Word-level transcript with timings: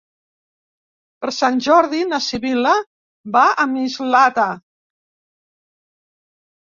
Per 1.25 1.33
Sant 1.39 1.59
Jordi 1.65 2.01
na 2.13 2.19
Sibil·la 2.29 2.73
va 3.37 3.45
a 3.65 3.69
Mislata. 3.75 4.49